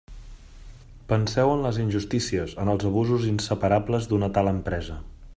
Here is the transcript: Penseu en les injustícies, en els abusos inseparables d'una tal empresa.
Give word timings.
Penseu 1.11 1.51
en 1.57 1.61
les 1.65 1.77
injustícies, 1.83 2.55
en 2.63 2.73
els 2.73 2.87
abusos 2.91 3.27
inseparables 3.33 4.09
d'una 4.15 4.31
tal 4.39 4.51
empresa. 4.53 4.97